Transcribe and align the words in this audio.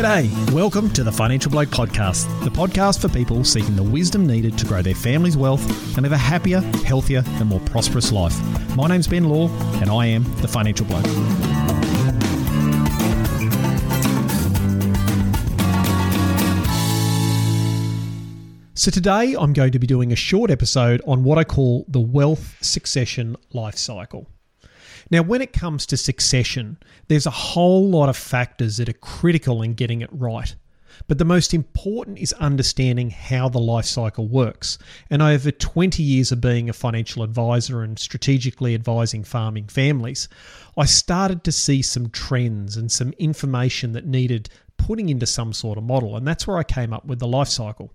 G'day. 0.00 0.50
Welcome 0.52 0.90
to 0.94 1.04
the 1.04 1.12
Financial 1.12 1.50
Bloke 1.50 1.68
Podcast, 1.68 2.24
the 2.42 2.50
podcast 2.50 3.02
for 3.02 3.10
people 3.10 3.44
seeking 3.44 3.76
the 3.76 3.82
wisdom 3.82 4.26
needed 4.26 4.56
to 4.56 4.64
grow 4.64 4.80
their 4.80 4.94
family's 4.94 5.36
wealth 5.36 5.62
and 5.94 6.04
live 6.04 6.12
a 6.12 6.16
happier, 6.16 6.60
healthier, 6.86 7.22
and 7.26 7.50
more 7.50 7.60
prosperous 7.60 8.10
life. 8.10 8.34
My 8.74 8.86
name's 8.86 9.06
Ben 9.06 9.24
Law, 9.24 9.50
and 9.82 9.90
I 9.90 10.06
am 10.06 10.24
the 10.40 10.48
Financial 10.48 10.86
Bloke. 10.86 11.04
So, 18.72 18.90
today 18.90 19.36
I'm 19.38 19.52
going 19.52 19.72
to 19.72 19.78
be 19.78 19.86
doing 19.86 20.12
a 20.12 20.16
short 20.16 20.50
episode 20.50 21.02
on 21.06 21.24
what 21.24 21.36
I 21.36 21.44
call 21.44 21.84
the 21.88 22.00
wealth 22.00 22.56
succession 22.62 23.36
life 23.52 23.76
cycle. 23.76 24.26
Now, 25.10 25.22
when 25.22 25.42
it 25.42 25.52
comes 25.52 25.86
to 25.86 25.96
succession, 25.96 26.78
there's 27.08 27.26
a 27.26 27.30
whole 27.30 27.88
lot 27.88 28.08
of 28.08 28.16
factors 28.16 28.76
that 28.76 28.88
are 28.88 28.94
critical 28.94 29.62
in 29.62 29.74
getting 29.74 30.02
it 30.02 30.10
right. 30.12 30.54
But 31.08 31.18
the 31.18 31.24
most 31.24 31.54
important 31.54 32.18
is 32.18 32.32
understanding 32.34 33.10
how 33.10 33.48
the 33.48 33.58
life 33.58 33.86
cycle 33.86 34.28
works. 34.28 34.78
And 35.08 35.22
over 35.22 35.50
20 35.50 36.02
years 36.02 36.30
of 36.30 36.40
being 36.40 36.68
a 36.68 36.74
financial 36.74 37.22
advisor 37.22 37.82
and 37.82 37.98
strategically 37.98 38.74
advising 38.74 39.24
farming 39.24 39.68
families, 39.68 40.28
I 40.76 40.84
started 40.84 41.42
to 41.44 41.52
see 41.52 41.82
some 41.82 42.10
trends 42.10 42.76
and 42.76 42.92
some 42.92 43.12
information 43.18 43.92
that 43.92 44.06
needed 44.06 44.48
putting 44.76 45.08
into 45.08 45.26
some 45.26 45.52
sort 45.52 45.78
of 45.78 45.84
model. 45.84 46.16
And 46.16 46.26
that's 46.26 46.46
where 46.46 46.58
I 46.58 46.64
came 46.64 46.92
up 46.92 47.04
with 47.04 47.18
the 47.18 47.26
life 47.26 47.48
cycle. 47.48 47.92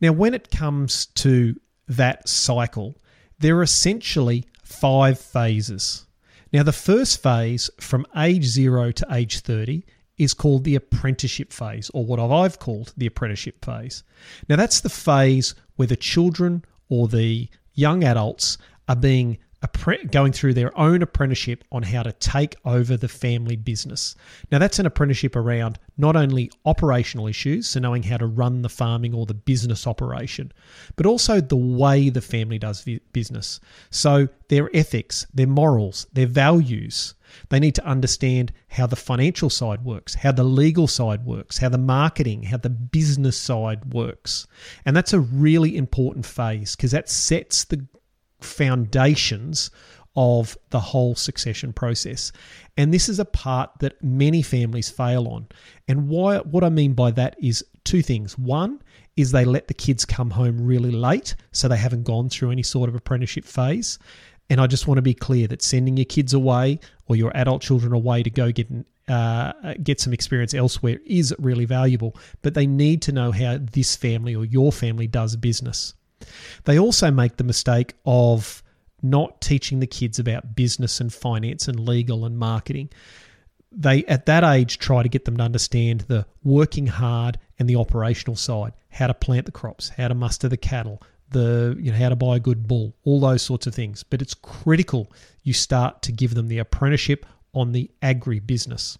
Now, 0.00 0.12
when 0.12 0.34
it 0.34 0.50
comes 0.50 1.06
to 1.06 1.56
that 1.88 2.28
cycle, 2.28 2.96
there 3.38 3.58
are 3.58 3.62
essentially 3.62 4.44
five 4.62 5.18
phases. 5.18 6.03
Now, 6.54 6.62
the 6.62 6.72
first 6.72 7.20
phase 7.20 7.68
from 7.80 8.06
age 8.16 8.44
zero 8.44 8.92
to 8.92 9.06
age 9.10 9.40
30 9.40 9.84
is 10.18 10.34
called 10.34 10.62
the 10.62 10.76
apprenticeship 10.76 11.52
phase, 11.52 11.90
or 11.92 12.06
what 12.06 12.20
I've 12.20 12.60
called 12.60 12.94
the 12.96 13.06
apprenticeship 13.06 13.64
phase. 13.64 14.04
Now, 14.48 14.54
that's 14.54 14.80
the 14.80 14.88
phase 14.88 15.56
where 15.74 15.88
the 15.88 15.96
children 15.96 16.64
or 16.88 17.08
the 17.08 17.48
young 17.72 18.04
adults 18.04 18.56
are 18.88 18.94
being 18.94 19.38
going 20.10 20.32
through 20.32 20.54
their 20.54 20.76
own 20.78 21.02
apprenticeship 21.02 21.64
on 21.72 21.82
how 21.82 22.02
to 22.02 22.12
take 22.12 22.56
over 22.64 22.96
the 22.96 23.08
family 23.08 23.56
business. 23.56 24.14
Now, 24.50 24.58
that's 24.58 24.78
an 24.78 24.86
apprenticeship 24.86 25.36
around 25.36 25.78
not 25.96 26.16
only 26.16 26.50
operational 26.64 27.26
issues, 27.26 27.68
so 27.68 27.80
knowing 27.80 28.02
how 28.02 28.16
to 28.16 28.26
run 28.26 28.62
the 28.62 28.68
farming 28.68 29.14
or 29.14 29.26
the 29.26 29.34
business 29.34 29.86
operation, 29.86 30.52
but 30.96 31.06
also 31.06 31.40
the 31.40 31.56
way 31.56 32.08
the 32.08 32.20
family 32.20 32.58
does 32.58 32.84
business. 33.12 33.60
So, 33.90 34.28
their 34.48 34.70
ethics, 34.74 35.26
their 35.32 35.46
morals, 35.46 36.06
their 36.12 36.26
values. 36.26 37.14
They 37.48 37.58
need 37.58 37.74
to 37.76 37.84
understand 37.84 38.52
how 38.68 38.86
the 38.86 38.96
financial 38.96 39.50
side 39.50 39.84
works, 39.84 40.14
how 40.14 40.32
the 40.32 40.44
legal 40.44 40.86
side 40.86 41.24
works, 41.24 41.58
how 41.58 41.70
the 41.70 41.78
marketing, 41.78 42.44
how 42.44 42.58
the 42.58 42.70
business 42.70 43.36
side 43.36 43.92
works. 43.92 44.46
And 44.84 44.94
that's 44.96 45.12
a 45.12 45.20
really 45.20 45.76
important 45.76 46.26
phase 46.26 46.76
because 46.76 46.92
that 46.92 47.08
sets 47.08 47.64
the 47.64 47.86
foundations 48.44 49.70
of 50.16 50.56
the 50.70 50.80
whole 50.80 51.14
succession 51.14 51.72
process. 51.72 52.30
And 52.76 52.94
this 52.94 53.08
is 53.08 53.18
a 53.18 53.24
part 53.24 53.70
that 53.80 54.02
many 54.02 54.42
families 54.42 54.88
fail 54.88 55.26
on. 55.28 55.48
And 55.88 56.08
why 56.08 56.38
what 56.38 56.62
I 56.64 56.68
mean 56.68 56.94
by 56.94 57.10
that 57.12 57.36
is 57.42 57.64
two 57.84 58.02
things. 58.02 58.38
One 58.38 58.80
is 59.16 59.32
they 59.32 59.44
let 59.44 59.68
the 59.68 59.74
kids 59.74 60.04
come 60.04 60.30
home 60.30 60.60
really 60.60 60.90
late, 60.90 61.36
so 61.52 61.68
they 61.68 61.76
haven't 61.76 62.04
gone 62.04 62.28
through 62.28 62.50
any 62.50 62.62
sort 62.62 62.88
of 62.88 62.94
apprenticeship 62.94 63.44
phase. 63.44 63.98
And 64.50 64.60
I 64.60 64.66
just 64.66 64.86
want 64.86 64.98
to 64.98 65.02
be 65.02 65.14
clear 65.14 65.46
that 65.48 65.62
sending 65.62 65.96
your 65.96 66.04
kids 66.04 66.34
away 66.34 66.78
or 67.06 67.16
your 67.16 67.34
adult 67.36 67.62
children 67.62 67.92
away 67.92 68.22
to 68.22 68.30
go 68.30 68.52
get 68.52 68.68
uh, 69.08 69.52
get 69.82 70.00
some 70.00 70.14
experience 70.14 70.54
elsewhere 70.54 70.98
is 71.04 71.34
really 71.38 71.64
valuable. 71.64 72.16
But 72.42 72.54
they 72.54 72.66
need 72.66 73.02
to 73.02 73.12
know 73.12 73.32
how 73.32 73.58
this 73.58 73.96
family 73.96 74.34
or 74.34 74.44
your 74.44 74.72
family 74.72 75.06
does 75.06 75.36
business. 75.36 75.94
They 76.64 76.78
also 76.78 77.10
make 77.10 77.36
the 77.36 77.44
mistake 77.44 77.94
of 78.04 78.62
not 79.02 79.40
teaching 79.40 79.80
the 79.80 79.86
kids 79.86 80.18
about 80.18 80.56
business 80.56 81.00
and 81.00 81.12
finance 81.12 81.68
and 81.68 81.86
legal 81.86 82.24
and 82.24 82.38
marketing. 82.38 82.88
They, 83.70 84.04
at 84.04 84.26
that 84.26 84.44
age, 84.44 84.78
try 84.78 85.02
to 85.02 85.08
get 85.08 85.24
them 85.24 85.36
to 85.36 85.42
understand 85.42 86.02
the 86.02 86.26
working 86.42 86.86
hard 86.86 87.38
and 87.58 87.68
the 87.68 87.76
operational 87.76 88.36
side, 88.36 88.72
how 88.88 89.08
to 89.08 89.14
plant 89.14 89.46
the 89.46 89.52
crops, 89.52 89.90
how 89.90 90.08
to 90.08 90.14
muster 90.14 90.48
the 90.48 90.56
cattle, 90.56 91.02
the 91.30 91.76
you 91.78 91.90
know 91.90 91.98
how 91.98 92.08
to 92.08 92.16
buy 92.16 92.36
a 92.36 92.40
good 92.40 92.66
bull, 92.66 92.94
all 93.04 93.20
those 93.20 93.42
sorts 93.42 93.66
of 93.66 93.74
things. 93.74 94.02
But 94.02 94.22
it's 94.22 94.34
critical 94.34 95.12
you 95.42 95.52
start 95.52 96.02
to 96.02 96.12
give 96.12 96.34
them 96.34 96.48
the 96.48 96.58
apprenticeship 96.58 97.26
on 97.52 97.72
the 97.72 97.90
agri 98.00 98.40
business. 98.40 98.96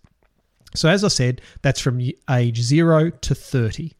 So 0.74 0.88
as 0.88 1.04
I 1.04 1.08
said, 1.08 1.40
that's 1.62 1.80
from 1.80 2.00
age 2.30 2.60
0 2.60 3.10
to 3.10 3.34
30. 3.34 3.92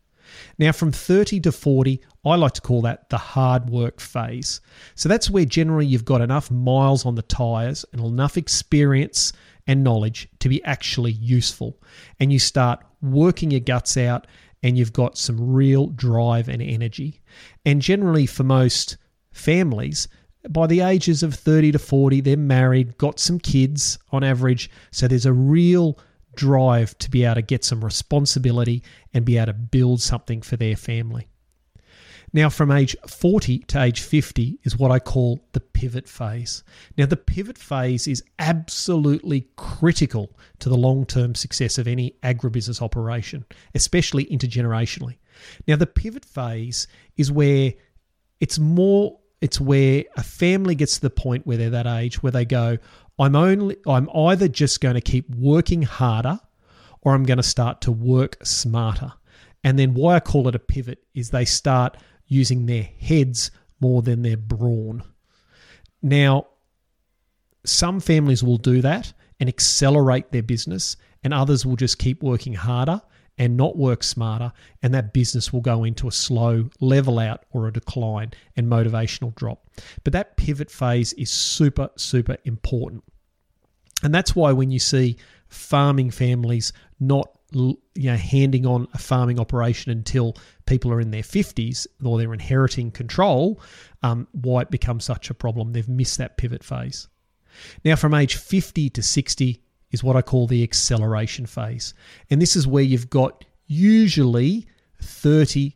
Now, 0.59 0.73
from 0.73 0.93
30 0.93 1.41
to 1.41 1.53
40, 1.53 2.01
I 2.25 2.37
like 2.37 2.53
to 2.53 2.61
call 2.61 2.83
that 2.83 3.11
the 3.11 3.19
hard 3.19 3.69
work 3.69 4.01
phase. 4.01 4.61
So 4.95 5.09
that's 5.09 5.31
where 5.31 5.45
generally 5.45 5.87
you've 5.87 6.05
got 6.05 6.21
enough 6.21 6.51
miles 6.51 7.05
on 7.05 7.15
the 7.15 7.23
tyres 7.23 7.85
and 7.93 8.01
enough 8.01 8.37
experience 8.37 9.33
and 9.67 9.85
knowledge 9.85 10.29
to 10.41 10.49
be 10.49 10.63
actually 10.65 11.13
useful. 11.13 11.81
And 12.21 12.33
you 12.33 12.39
start 12.39 12.81
working 13.03 13.51
your 13.51 13.61
guts 13.61 13.97
out 13.97 14.27
and 14.63 14.79
you've 14.79 14.93
got 14.93 15.19
some 15.19 15.53
real 15.53 15.89
drive 15.89 16.49
and 16.49 16.63
energy. 16.63 17.21
And 17.67 17.83
generally, 17.83 18.27
for 18.27 18.45
most 18.45 18.97
families, 19.31 20.09
by 20.49 20.67
the 20.67 20.81
ages 20.81 21.23
of 21.23 21.35
30 21.35 21.73
to 21.73 21.79
40, 21.79 22.21
they're 22.21 22.37
married, 22.37 22.97
got 22.99 23.19
some 23.19 23.39
kids 23.39 23.99
on 24.11 24.25
average. 24.25 24.71
So 24.91 25.09
there's 25.09 25.27
a 25.27 25.33
real 25.33 25.99
drive 26.37 26.97
to 26.99 27.11
be 27.11 27.25
able 27.25 27.37
to 27.37 27.43
get 27.43 27.65
some 27.65 27.85
responsibility 27.85 28.83
and 29.13 29.25
be 29.25 29.37
able 29.37 29.47
to 29.47 29.53
build 29.53 30.01
something 30.01 30.43
for 30.43 30.57
their 30.57 30.77
family. 30.77 31.29
Now, 32.35 32.49
from 32.49 32.73
age 32.73 32.97
40 33.07 33.61
to 33.61 33.81
age 33.81 34.01
50 34.01 34.59
is 34.65 34.77
what 34.77 34.91
I 34.91 34.99
call 34.99 35.39
the 35.53 35.61
pivot 35.61 36.09
phase. 36.09 36.65
Now, 36.99 37.07
the 37.07 37.17
pivot 37.17 37.57
phase 37.57 38.09
is 38.09 38.25
absolutely 38.41 39.47
critical 39.55 40.37
to 40.59 40.69
the 40.69 40.77
long 40.77 41.07
term 41.07 41.37
success 41.37 41.79
of 41.79 41.87
any 41.87 42.17
agribusiness 42.25 42.83
operation, 42.83 43.45
especially 43.77 44.25
intergenerationally. 44.27 45.19
Now, 45.69 45.77
the 45.77 45.87
pivot 45.87 46.25
phase 46.25 46.89
is 47.17 47.31
where 47.31 47.73
it's 48.41 48.59
more, 48.59 49.17
it's 49.41 49.61
where 49.61 50.03
a 50.17 50.25
family 50.25 50.75
gets 50.75 50.95
to 50.97 51.03
the 51.03 51.11
point 51.11 51.47
where 51.47 51.57
they're 51.57 51.71
that 51.71 51.87
age 51.87 52.21
where 52.21 52.33
they 52.33 52.45
go, 52.45 52.79
I'm 53.19 53.37
only 53.37 53.77
I'm 53.87 54.09
either 54.15 54.49
just 54.49 54.81
going 54.81 54.95
to 54.95 55.01
keep 55.01 55.31
working 55.35 55.83
harder 55.83 56.41
or 57.03 57.15
I'm 57.15 57.25
going 57.25 57.39
to 57.39 57.43
start 57.43 57.81
to 57.83 57.93
work 57.93 58.39
smarter. 58.45 59.13
And 59.63 59.79
then 59.79 59.95
why 59.95 60.17
I 60.17 60.21
call 60.21 60.49
it 60.49 60.55
a 60.55 60.59
pivot 60.59 61.05
is 61.15 61.31
they 61.31 61.45
start 61.45 61.97
using 62.27 62.67
their 62.67 62.83
heads 62.83 63.51
more 63.81 64.03
than 64.03 64.23
their 64.23 64.37
brawn. 64.37 65.03
Now, 66.03 66.49
some 67.65 68.01
families 68.01 68.43
will 68.43 68.59
do 68.59 68.83
that 68.83 69.13
and 69.41 69.49
accelerate 69.49 70.31
their 70.31 70.43
business, 70.43 70.97
and 71.23 71.33
others 71.33 71.65
will 71.65 71.77
just 71.77 71.99
keep 71.99 72.23
working 72.23 72.55
harder 72.55 73.01
and 73.39 73.57
not 73.57 73.77
work 73.77 74.03
smarter, 74.03 74.53
and 74.83 74.95
that 74.95 75.13
business 75.13 75.53
will 75.53 75.61
go 75.61 75.85
into 75.85 76.07
a 76.07 76.13
slow 76.13 76.71
level 76.81 77.19
out 77.19 77.45
or 77.51 77.67
a 77.67 77.73
decline 77.73 78.33
and 78.57 78.69
motivational 78.69 79.35
drop. 79.35 79.69
But 80.05 80.13
that 80.13 80.37
pivot 80.37 80.71
phase 80.71 81.13
is 81.15 81.31
super, 81.31 81.91
super 81.97 82.37
important. 82.45 83.03
And 84.03 84.15
that's 84.15 84.37
why 84.37 84.53
when 84.53 84.71
you 84.71 84.79
see 84.79 85.17
farming 85.49 86.11
families 86.11 86.73
not 87.01 87.31
you 87.55 87.79
know 87.97 88.17
handing 88.17 88.67
on 88.67 88.89
a 88.95 88.99
farming 88.99 89.39
operation 89.39 89.93
until 89.93 90.37
people 90.67 90.93
are 90.93 91.01
in 91.01 91.13
their 91.13 91.23
50s 91.23 91.87
or 92.05 92.19
they're 92.19 92.35
inheriting 92.35 92.91
control 92.91 93.61
um, 94.03 94.27
why 94.33 94.63
it 94.63 94.71
becomes 94.71 95.05
such 95.05 95.31
a 95.31 95.35
problem 95.35 95.73
they've 95.73 95.89
missed 95.89 96.19
that 96.19 96.37
pivot 96.37 96.65
phase 96.65 97.07
now 97.85 97.95
from 97.95 98.13
age 98.13 98.35
50 98.35 98.91
to 98.91 99.03
60 99.03 99.63
is 99.95 100.05
what 100.05 100.17
I 100.17 100.23
call 100.23 100.47
the 100.47 100.63
acceleration 100.63 101.47
phase. 101.47 101.95
And 102.29 102.43
this 102.43 102.57
is 102.57 102.67
where 102.67 102.83
you've 102.83 103.09
got 103.09 103.45
usually 103.67 104.67
30 105.01 105.75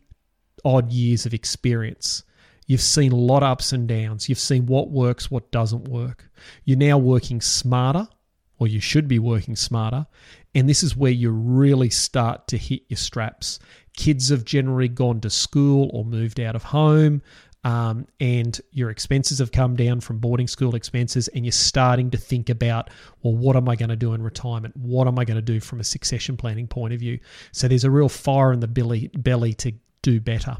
odd 0.64 0.92
years 0.92 1.24
of 1.24 1.32
experience. 1.32 2.24
You've 2.66 2.82
seen 2.82 3.12
a 3.12 3.16
lot 3.16 3.42
of 3.42 3.50
ups 3.50 3.72
and 3.72 3.88
downs. 3.88 4.28
You've 4.28 4.38
seen 4.38 4.66
what 4.66 4.90
works, 4.90 5.30
what 5.30 5.50
doesn't 5.50 5.88
work. 5.88 6.28
You're 6.64 6.76
now 6.76 6.98
working 6.98 7.40
smarter, 7.40 8.06
or 8.58 8.66
you 8.66 8.80
should 8.80 9.08
be 9.08 9.18
working 9.18 9.56
smarter. 9.56 10.06
And 10.54 10.68
this 10.68 10.82
is 10.82 10.96
where 10.96 11.12
you 11.12 11.30
really 11.30 11.88
start 11.88 12.46
to 12.48 12.58
hit 12.58 12.82
your 12.88 12.98
straps. 12.98 13.58
Kids 13.96 14.28
have 14.28 14.44
generally 14.44 14.88
gone 14.88 15.20
to 15.22 15.30
school 15.30 15.88
or 15.92 16.04
moved 16.04 16.40
out 16.40 16.56
of 16.56 16.64
home 16.64 17.22
um, 17.64 18.06
and 18.20 18.60
your 18.70 18.90
expenses 18.90 19.40
have 19.40 19.52
come 19.52 19.74
down 19.74 20.00
from 20.00 20.18
boarding 20.18 20.46
school 20.46 20.74
expenses, 20.74 21.28
and 21.28 21.44
you're 21.44 21.52
starting 21.52 22.10
to 22.10 22.18
think 22.18 22.48
about, 22.48 22.90
well, 23.22 23.34
what 23.34 23.56
am 23.56 23.68
I 23.68 23.76
going 23.76 23.88
to 23.88 23.96
do 23.96 24.14
in 24.14 24.22
retirement? 24.22 24.76
What 24.76 25.08
am 25.08 25.18
I 25.18 25.24
going 25.24 25.36
to 25.36 25.42
do 25.42 25.60
from 25.60 25.80
a 25.80 25.84
succession 25.84 26.36
planning 26.36 26.68
point 26.68 26.94
of 26.94 27.00
view? 27.00 27.18
So 27.52 27.68
there's 27.68 27.84
a 27.84 27.90
real 27.90 28.08
fire 28.08 28.52
in 28.52 28.60
the 28.60 28.68
belly, 28.68 29.10
belly 29.14 29.54
to 29.54 29.72
do 30.02 30.20
better. 30.20 30.58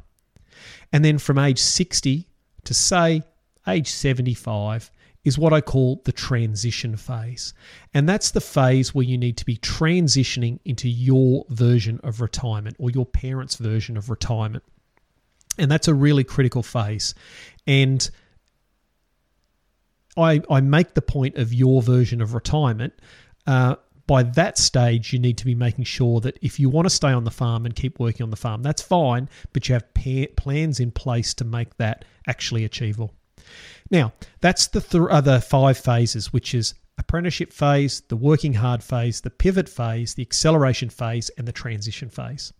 And 0.92 1.04
then 1.04 1.18
from 1.18 1.38
age 1.38 1.60
60 1.60 2.26
to 2.64 2.74
say 2.74 3.22
age 3.66 3.88
75 3.88 4.90
is 5.24 5.38
what 5.38 5.52
I 5.52 5.60
call 5.60 6.00
the 6.04 6.12
transition 6.12 6.96
phase. 6.96 7.52
And 7.92 8.08
that's 8.08 8.30
the 8.30 8.40
phase 8.40 8.94
where 8.94 9.04
you 9.04 9.18
need 9.18 9.36
to 9.36 9.44
be 9.44 9.56
transitioning 9.56 10.58
into 10.64 10.88
your 10.88 11.44
version 11.50 12.00
of 12.02 12.20
retirement 12.20 12.76
or 12.78 12.90
your 12.90 13.06
parents' 13.06 13.56
version 13.56 13.96
of 13.96 14.10
retirement. 14.10 14.64
And 15.58 15.70
that's 15.70 15.88
a 15.88 15.94
really 15.94 16.24
critical 16.24 16.62
phase. 16.62 17.14
And 17.66 18.08
I, 20.16 20.40
I 20.50 20.60
make 20.60 20.94
the 20.94 21.02
point 21.02 21.36
of 21.36 21.52
your 21.52 21.82
version 21.82 22.20
of 22.20 22.34
retirement. 22.34 22.94
Uh, 23.46 23.76
by 24.06 24.22
that 24.22 24.56
stage, 24.56 25.12
you 25.12 25.18
need 25.18 25.36
to 25.38 25.44
be 25.44 25.54
making 25.54 25.84
sure 25.84 26.20
that 26.20 26.38
if 26.40 26.58
you 26.58 26.70
want 26.70 26.86
to 26.86 26.90
stay 26.90 27.10
on 27.10 27.24
the 27.24 27.30
farm 27.30 27.66
and 27.66 27.76
keep 27.76 28.00
working 28.00 28.24
on 28.24 28.30
the 28.30 28.36
farm, 28.36 28.62
that's 28.62 28.80
fine, 28.80 29.28
but 29.52 29.68
you 29.68 29.74
have 29.74 29.94
pa- 29.94 30.32
plans 30.36 30.80
in 30.80 30.90
place 30.90 31.34
to 31.34 31.44
make 31.44 31.76
that 31.76 32.04
actually 32.26 32.64
achievable. 32.64 33.12
Now, 33.90 34.14
that's 34.40 34.66
the 34.68 34.80
th- 34.80 35.04
other 35.10 35.40
five 35.40 35.76
phases, 35.76 36.32
which 36.32 36.54
is 36.54 36.74
apprenticeship 36.98 37.52
phase, 37.52 38.02
the 38.08 38.16
working 38.16 38.54
hard 38.54 38.82
phase, 38.82 39.20
the 39.20 39.30
pivot 39.30 39.68
phase, 39.68 40.14
the 40.14 40.22
acceleration 40.22 40.88
phase, 40.88 41.30
and 41.38 41.46
the 41.46 41.52
transition 41.52 42.08
phase. 42.08 42.52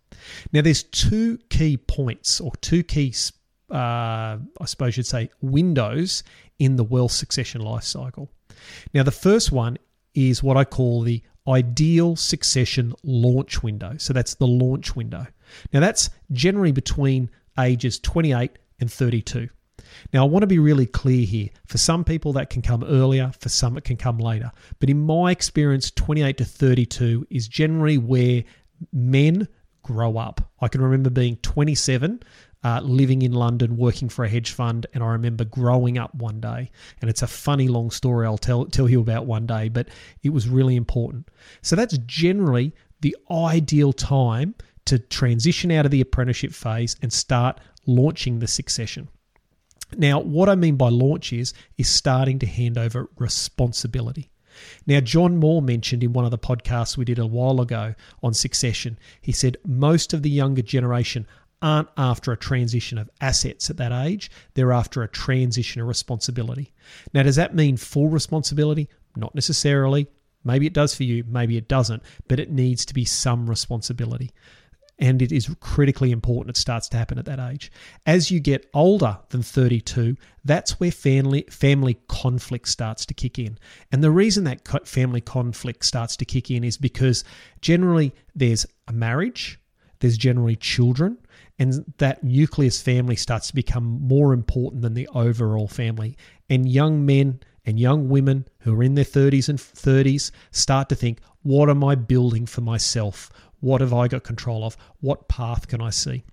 Now, 0.51 0.61
there's 0.61 0.83
two 0.83 1.37
key 1.49 1.77
points 1.77 2.41
or 2.41 2.51
two 2.61 2.83
key, 2.83 3.13
uh, 3.69 3.75
I 3.75 4.65
suppose 4.65 4.97
you'd 4.97 5.05
say, 5.05 5.29
windows 5.41 6.23
in 6.59 6.75
the 6.75 6.83
wealth 6.83 7.11
succession 7.11 7.61
life 7.61 7.83
cycle. 7.83 8.29
Now, 8.93 9.03
the 9.03 9.11
first 9.11 9.51
one 9.51 9.77
is 10.15 10.43
what 10.43 10.57
I 10.57 10.65
call 10.65 11.01
the 11.01 11.21
ideal 11.47 12.15
succession 12.15 12.93
launch 13.03 13.63
window. 13.63 13.95
So 13.97 14.13
that's 14.13 14.35
the 14.35 14.47
launch 14.47 14.95
window. 14.95 15.25
Now, 15.73 15.79
that's 15.79 16.09
generally 16.31 16.71
between 16.71 17.29
ages 17.59 17.99
28 17.99 18.51
and 18.79 18.91
32. 18.91 19.49
Now, 20.13 20.25
I 20.25 20.27
want 20.27 20.43
to 20.43 20.47
be 20.47 20.59
really 20.59 20.85
clear 20.85 21.25
here. 21.25 21.49
For 21.65 21.77
some 21.77 22.03
people, 22.03 22.33
that 22.33 22.49
can 22.49 22.61
come 22.61 22.83
earlier, 22.83 23.31
for 23.39 23.49
some, 23.49 23.77
it 23.77 23.83
can 23.83 23.97
come 23.97 24.17
later. 24.17 24.51
But 24.79 24.89
in 24.89 25.01
my 25.01 25.31
experience, 25.31 25.91
28 25.91 26.37
to 26.37 26.45
32 26.45 27.27
is 27.29 27.47
generally 27.47 27.97
where 27.97 28.43
men 28.93 29.47
grow 29.83 30.17
up. 30.17 30.41
I 30.61 30.67
can 30.67 30.81
remember 30.81 31.09
being 31.09 31.37
27, 31.37 32.21
uh, 32.63 32.81
living 32.83 33.21
in 33.21 33.31
London, 33.31 33.77
working 33.77 34.09
for 34.09 34.25
a 34.25 34.29
hedge 34.29 34.51
fund, 34.51 34.85
and 34.93 35.03
I 35.03 35.07
remember 35.07 35.45
growing 35.45 35.97
up 35.97 36.13
one 36.15 36.39
day. 36.39 36.69
And 37.01 37.09
it's 37.09 37.21
a 37.21 37.27
funny 37.27 37.67
long 37.67 37.89
story 37.89 38.25
I'll 38.25 38.37
tell, 38.37 38.65
tell 38.65 38.89
you 38.89 38.99
about 38.99 39.25
one 39.25 39.45
day, 39.45 39.69
but 39.69 39.89
it 40.23 40.29
was 40.29 40.47
really 40.47 40.75
important. 40.75 41.29
So 41.61 41.75
that's 41.75 41.97
generally 41.99 42.73
the 43.01 43.15
ideal 43.31 43.93
time 43.93 44.55
to 44.85 44.99
transition 44.99 45.71
out 45.71 45.85
of 45.85 45.91
the 45.91 46.01
apprenticeship 46.01 46.51
phase 46.51 46.95
and 47.01 47.11
start 47.11 47.59
launching 47.85 48.39
the 48.39 48.47
succession. 48.47 49.07
Now, 49.97 50.19
what 50.19 50.49
I 50.49 50.55
mean 50.55 50.75
by 50.75 50.89
launch 50.89 51.33
is 51.33 51.53
is 51.77 51.89
starting 51.89 52.39
to 52.39 52.45
hand 52.45 52.77
over 52.77 53.09
responsibility. 53.17 54.29
Now, 54.85 54.99
John 54.99 55.37
Moore 55.37 55.61
mentioned 55.61 56.03
in 56.03 56.13
one 56.13 56.25
of 56.25 56.31
the 56.31 56.37
podcasts 56.37 56.97
we 56.97 57.05
did 57.05 57.19
a 57.19 57.25
while 57.25 57.61
ago 57.61 57.95
on 58.21 58.33
succession, 58.33 58.99
he 59.21 59.31
said 59.31 59.57
most 59.65 60.13
of 60.13 60.21
the 60.21 60.29
younger 60.29 60.61
generation 60.61 61.25
aren't 61.61 61.89
after 61.97 62.31
a 62.31 62.37
transition 62.37 62.97
of 62.97 63.09
assets 63.19 63.69
at 63.69 63.77
that 63.77 63.91
age, 63.91 64.31
they're 64.53 64.71
after 64.71 65.03
a 65.03 65.07
transition 65.07 65.81
of 65.81 65.87
responsibility. 65.87 66.73
Now, 67.13 67.23
does 67.23 67.35
that 67.35 67.55
mean 67.55 67.77
full 67.77 68.07
responsibility? 68.07 68.87
Not 69.15 69.35
necessarily. 69.35 70.07
Maybe 70.43 70.65
it 70.65 70.73
does 70.73 70.95
for 70.95 71.03
you, 71.03 71.25
maybe 71.27 71.57
it 71.57 71.67
doesn't, 71.67 72.01
but 72.29 72.39
it 72.39 72.49
needs 72.49 72.85
to 72.85 72.93
be 72.93 73.03
some 73.03 73.49
responsibility 73.49 74.31
and 74.99 75.21
it 75.21 75.31
is 75.31 75.49
critically 75.61 76.11
important 76.11 76.57
it 76.57 76.59
starts 76.59 76.89
to 76.89 76.97
happen 76.97 77.17
at 77.17 77.25
that 77.25 77.39
age. 77.39 77.71
As 78.05 78.29
you 78.29 78.39
get 78.39 78.69
older 78.73 79.17
than 79.29 79.41
32, 79.41 80.17
that's 80.43 80.79
where 80.79 80.91
family 80.91 81.45
family 81.49 81.97
conflict 82.07 82.67
starts 82.67 83.05
to 83.05 83.13
kick 83.13 83.39
in. 83.39 83.57
And 83.91 84.03
the 84.03 84.11
reason 84.11 84.43
that 84.43 84.87
family 84.87 85.21
conflict 85.21 85.85
starts 85.85 86.17
to 86.17 86.25
kick 86.25 86.51
in 86.51 86.63
is 86.63 86.77
because 86.77 87.23
generally 87.61 88.13
there's 88.35 88.65
a 88.87 88.93
marriage, 88.93 89.59
there's 89.99 90.17
generally 90.17 90.55
children, 90.55 91.17
and 91.57 91.85
that 91.97 92.23
nucleus 92.23 92.81
family 92.81 93.15
starts 93.15 93.47
to 93.47 93.55
become 93.55 93.83
more 93.83 94.33
important 94.33 94.81
than 94.81 94.93
the 94.93 95.07
overall 95.09 95.67
family. 95.67 96.17
And 96.49 96.67
young 96.67 97.05
men 97.05 97.39
and 97.65 97.79
young 97.79 98.09
women 98.09 98.47
who 98.59 98.73
are 98.79 98.83
in 98.83 98.95
their 98.95 99.05
30s 99.05 99.49
and 99.49 99.59
30s 99.59 100.31
start 100.51 100.89
to 100.89 100.95
think, 100.95 101.19
what 101.41 101.69
am 101.69 101.83
I 101.83 101.95
building 101.95 102.45
for 102.45 102.61
myself? 102.61 103.29
What 103.59 103.81
have 103.81 103.93
I 103.93 104.07
got 104.07 104.23
control 104.23 104.63
of? 104.63 104.77
What 105.01 105.27
path 105.27 105.67
can 105.67 105.81
I 105.81 105.89
see? 105.89 106.23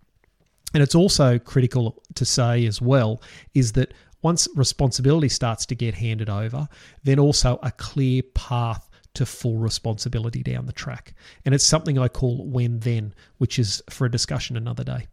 And 0.75 0.83
it's 0.83 0.95
also 0.95 1.39
critical 1.39 2.03
to 2.15 2.25
say 2.25 2.67
as 2.67 2.81
well 2.81 3.23
is 3.55 3.73
that 3.73 3.95
once 4.23 4.49
responsibility 4.55 5.29
starts 5.29 5.65
to 5.67 5.75
get 5.75 5.95
handed 5.95 6.29
over, 6.29 6.69
then 7.05 7.19
also 7.19 7.59
a 7.63 7.71
clear 7.73 8.23
path 8.35 8.91
to 9.15 9.25
full 9.25 9.57
responsibility 9.57 10.43
down 10.43 10.67
the 10.67 10.73
track. 10.73 11.15
And 11.45 11.55
it's 11.55 11.65
something 11.65 11.99
I 11.99 12.09
call 12.09 12.47
when 12.47 12.81
then, 12.81 13.15
which 13.39 13.59
is 13.59 13.83
for 13.89 14.05
a 14.05 14.11
discussion 14.11 14.57
another 14.57 14.85
day. 14.85 15.07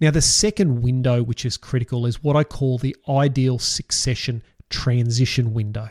Now, 0.00 0.10
the 0.10 0.22
second 0.22 0.82
window, 0.82 1.22
which 1.22 1.44
is 1.44 1.56
critical, 1.56 2.06
is 2.06 2.22
what 2.22 2.36
I 2.36 2.44
call 2.44 2.78
the 2.78 2.96
ideal 3.08 3.58
succession 3.58 4.42
transition 4.70 5.54
window. 5.54 5.88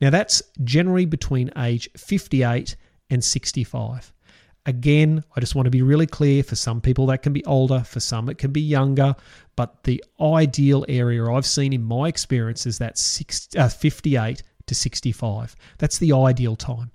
Now, 0.00 0.10
that's 0.10 0.42
generally 0.64 1.06
between 1.06 1.50
age 1.56 1.88
58 1.96 2.76
and 3.10 3.22
65. 3.22 4.12
Again, 4.64 5.24
I 5.34 5.40
just 5.40 5.54
want 5.54 5.66
to 5.66 5.70
be 5.70 5.82
really 5.82 6.06
clear 6.06 6.42
for 6.42 6.54
some 6.54 6.80
people 6.80 7.06
that 7.06 7.22
can 7.22 7.32
be 7.32 7.44
older, 7.46 7.80
for 7.80 7.98
some 7.98 8.28
it 8.28 8.38
can 8.38 8.52
be 8.52 8.60
younger, 8.60 9.16
but 9.56 9.82
the 9.84 10.02
ideal 10.20 10.84
area 10.88 11.24
I've 11.24 11.46
seen 11.46 11.72
in 11.72 11.82
my 11.82 12.06
experience 12.06 12.64
is 12.64 12.78
that 12.78 12.96
six, 12.96 13.48
uh, 13.56 13.68
58 13.68 14.42
to 14.66 14.74
65. 14.74 15.56
That's 15.78 15.98
the 15.98 16.12
ideal 16.12 16.54
time. 16.54 16.92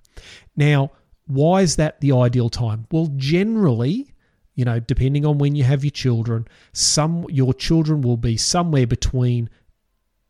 Now, 0.56 0.92
why 1.26 1.60
is 1.60 1.76
that 1.76 2.00
the 2.00 2.12
ideal 2.12 2.48
time? 2.48 2.86
Well, 2.90 3.12
generally, 3.16 4.14
you 4.54 4.64
know, 4.64 4.80
depending 4.80 5.26
on 5.26 5.38
when 5.38 5.54
you 5.54 5.64
have 5.64 5.84
your 5.84 5.90
children, 5.90 6.48
some 6.72 7.26
your 7.28 7.52
children 7.52 8.00
will 8.00 8.16
be 8.16 8.36
somewhere 8.36 8.86
between 8.86 9.50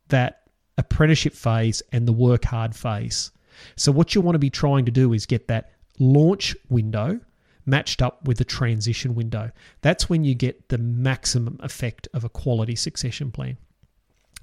that 0.09 0.43
apprenticeship 0.77 1.35
phase 1.35 1.83
and 1.93 2.07
the 2.07 2.13
work 2.13 2.45
hard 2.45 2.75
phase. 2.75 3.31
So 3.77 3.93
what 3.93 4.15
you 4.15 4.21
want 4.21 4.35
to 4.35 4.41
be 4.41 4.51
trying 4.51 4.85
to 4.85 4.93
do 4.93 5.13
is 5.13 5.25
get 5.25 5.49
that 5.49 5.73
launch 5.99 6.57
window 6.69 7.21
matched 7.69 8.03
up 8.03 8.27
with 8.27 8.39
the 8.39 8.45
transition 8.45 9.15
window. 9.15 9.53
That's 9.83 10.09
when 10.09 10.25
you 10.25 10.35
get 10.35 10.69
the 10.69 10.79
maximum 10.79 11.59
effect 11.63 12.09
of 12.15 12.25
a 12.25 12.29
quality 12.29 12.75
succession 12.75 13.31
plan. 13.31 13.59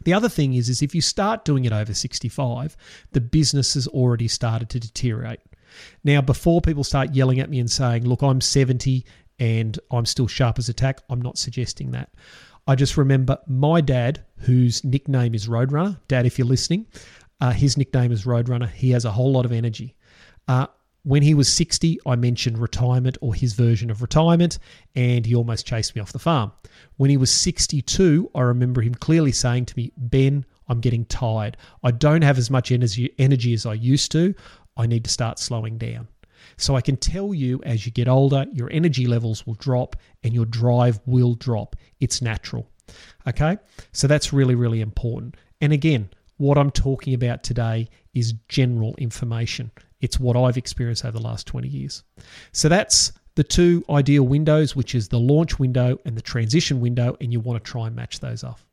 The 0.04 0.14
other 0.14 0.30
thing 0.30 0.54
is, 0.54 0.70
is 0.70 0.82
if 0.82 0.94
you 0.94 1.02
start 1.02 1.46
doing 1.46 1.66
it 1.66 1.72
over 1.72 1.94
65, 1.94 2.78
the 3.12 3.22
business 3.22 3.74
has 3.74 3.88
already 3.88 4.28
started 4.28 4.70
to 4.70 4.80
deteriorate. 4.80 5.40
Now, 6.04 6.22
before 6.22 6.62
people 6.62 6.84
start 6.84 7.16
yelling 7.16 7.40
at 7.40 7.50
me 7.50 7.60
and 7.60 7.72
saying, 7.72 8.06
look, 8.06 8.22
I'm 8.22 8.42
70 8.42 9.06
and 9.40 9.80
I'm 9.92 10.06
still 10.06 10.28
sharp 10.28 10.60
as 10.60 10.70
a 10.70 10.74
tack, 10.74 11.02
I'm 11.10 11.22
not 11.22 11.38
suggesting 11.38 11.92
that. 11.92 12.10
I 12.68 12.76
just 12.76 12.98
remember 12.98 13.38
my 13.48 13.82
dad, 13.82 14.24
whose 14.38 14.84
nickname 14.84 15.36
is 15.36 15.48
Roadrunner. 15.48 16.00
Dad, 16.08 16.26
if 16.26 16.40
you're 16.40 16.48
listening, 16.48 16.88
uh, 17.42 17.52
his 17.52 17.78
nickname 17.78 18.12
is 18.12 18.26
Roadrunner. 18.26 18.70
He 18.70 18.92
has 18.92 19.06
a 19.06 19.12
whole 19.12 19.32
lot 19.32 19.46
of 19.46 19.52
energy. 19.52 19.96
Uh, 20.48 20.68
when 21.06 21.22
he 21.22 21.36
was 21.36 21.48
60, 21.48 22.00
I 22.08 22.16
mentioned 22.16 22.58
retirement 22.58 23.16
or 23.22 23.36
his 23.36 23.54
version 23.54 23.92
of 23.92 24.02
retirement, 24.02 24.58
and 24.96 25.24
he 25.24 25.36
almost 25.36 25.68
chased 25.68 25.96
me 25.96 26.02
off 26.02 26.12
the 26.12 26.20
farm. 26.20 26.52
When 26.98 27.12
he 27.12 27.18
was 27.18 27.30
62, 27.30 28.32
I 28.34 28.42
remember 28.42 28.82
him 28.82 28.96
clearly 28.96 29.32
saying 29.32 29.68
to 29.68 29.78
me, 29.78 29.92
Ben, 29.96 30.44
I'm 30.68 30.82
getting 30.82 31.06
tired. 31.06 31.58
I 31.84 31.92
don't 31.92 32.24
have 32.24 32.40
as 32.40 32.50
much 32.50 32.72
energy, 32.72 33.54
as 33.54 33.66
I 33.68 33.74
used 33.74 34.12
to. 34.14 34.34
I 34.78 34.88
need 34.88 35.04
to 35.04 35.12
start 35.12 35.38
slowing 35.38 35.78
down. 35.78 36.08
So 36.58 36.76
I 36.76 36.82
can 36.82 36.98
tell 36.98 37.36
you 37.36 37.62
as 37.64 37.86
you 37.86 37.92
get 37.92 38.08
older, 38.08 38.48
your 38.52 38.72
energy 38.72 39.06
levels 39.06 39.46
will 39.46 39.54
drop 39.56 39.96
and 40.24 40.34
your 40.34 40.46
drive 40.46 41.00
will 41.06 41.36
drop. 41.36 41.76
It's 42.00 42.20
natural. 42.20 42.68
Okay? 43.28 43.60
So 43.92 44.08
that's 44.08 44.34
really, 44.34 44.56
really 44.56 44.82
important. 44.82 45.36
And 45.62 45.72
again, 45.72 46.10
what 46.38 46.58
I'm 46.58 46.72
talking 46.72 47.14
about 47.14 47.44
today 47.44 47.90
is 48.16 48.34
general 48.50 48.96
information. 48.98 49.70
It's 50.02 50.20
what 50.20 50.36
I've 50.36 50.58
experienced 50.58 51.06
over 51.06 51.18
the 51.18 51.24
last 51.24 51.48
20 51.48 51.68
years. 51.68 52.04
So 52.52 52.70
that's 52.70 53.14
the 53.36 53.44
two 53.44 53.84
ideal 53.90 54.24
windows, 54.24 54.76
which 54.76 54.96
is 54.96 55.10
the 55.10 55.20
launch 55.20 55.60
window 55.60 56.00
and 56.06 56.18
the 56.18 56.22
transition 56.22 56.80
window, 56.80 57.18
and 57.20 57.32
you 57.32 57.40
want 57.40 57.64
to 57.64 57.72
try 57.72 57.88
and 57.88 57.96
match 57.96 58.20
those 58.20 58.44
off. 58.44 58.66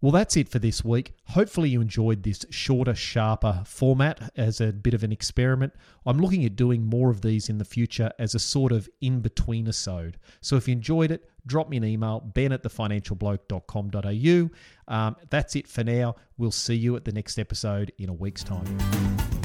Well, 0.00 0.12
that's 0.12 0.36
it 0.36 0.48
for 0.48 0.60
this 0.60 0.84
week. 0.84 1.14
Hopefully, 1.24 1.70
you 1.70 1.80
enjoyed 1.80 2.22
this 2.22 2.46
shorter, 2.50 2.94
sharper 2.94 3.62
format 3.66 4.30
as 4.36 4.60
a 4.60 4.72
bit 4.72 4.94
of 4.94 5.02
an 5.02 5.10
experiment. 5.10 5.72
I'm 6.06 6.18
looking 6.18 6.44
at 6.44 6.54
doing 6.54 6.84
more 6.84 7.10
of 7.10 7.20
these 7.20 7.48
in 7.48 7.58
the 7.58 7.64
future 7.64 8.12
as 8.16 8.36
a 8.36 8.38
sort 8.38 8.70
of 8.70 8.88
in 9.00 9.20
between 9.20 9.66
episode. 9.66 10.18
So 10.40 10.54
if 10.54 10.68
you 10.68 10.72
enjoyed 10.72 11.10
it, 11.10 11.28
drop 11.46 11.68
me 11.68 11.78
an 11.78 11.84
email, 11.84 12.20
ben 12.20 12.52
at 12.52 12.62
thefinancialbloke.com.au. 12.62 14.94
Um, 14.94 15.16
that's 15.30 15.56
it 15.56 15.66
for 15.66 15.82
now. 15.82 16.14
We'll 16.36 16.52
see 16.52 16.76
you 16.76 16.94
at 16.94 17.04
the 17.04 17.12
next 17.12 17.38
episode 17.38 17.90
in 17.98 18.08
a 18.08 18.14
week's 18.14 18.44
time. 18.44 19.37